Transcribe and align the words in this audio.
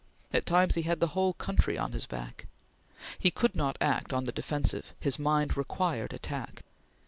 At 0.33 0.47
times 0.47 0.73
he 0.73 0.81
had 0.81 0.99
the 0.99 1.09
whole 1.13 1.33
country 1.33 1.77
on 1.77 1.91
his 1.91 2.07
back. 2.07 2.47
He 3.19 3.29
could 3.29 3.55
not 3.55 3.77
act 3.79 4.11
on 4.13 4.23
the 4.25 4.31
defensive; 4.31 4.95
his 4.99 5.19
mind 5.19 5.55
required 5.55 6.11
attack. 6.11 6.63